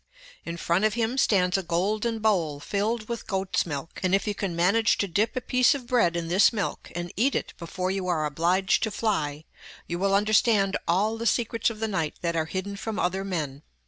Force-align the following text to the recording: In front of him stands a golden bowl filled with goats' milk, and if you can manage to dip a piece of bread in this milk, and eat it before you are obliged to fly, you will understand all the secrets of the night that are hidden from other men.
In 0.45 0.57
front 0.57 0.83
of 0.83 0.95
him 0.95 1.15
stands 1.19 1.59
a 1.59 1.61
golden 1.61 2.17
bowl 2.17 2.59
filled 2.59 3.07
with 3.07 3.27
goats' 3.27 3.67
milk, 3.67 3.99
and 4.01 4.15
if 4.15 4.25
you 4.25 4.33
can 4.33 4.55
manage 4.55 4.97
to 4.97 5.07
dip 5.07 5.35
a 5.35 5.41
piece 5.41 5.75
of 5.75 5.85
bread 5.85 6.15
in 6.17 6.27
this 6.27 6.51
milk, 6.51 6.91
and 6.95 7.13
eat 7.15 7.35
it 7.35 7.53
before 7.59 7.91
you 7.91 8.07
are 8.07 8.25
obliged 8.25 8.81
to 8.81 8.89
fly, 8.89 9.45
you 9.85 9.99
will 9.99 10.15
understand 10.15 10.75
all 10.87 11.17
the 11.19 11.27
secrets 11.27 11.69
of 11.69 11.79
the 11.79 11.87
night 11.87 12.15
that 12.21 12.35
are 12.35 12.45
hidden 12.45 12.75
from 12.77 12.97
other 12.97 13.23
men. 13.23 13.61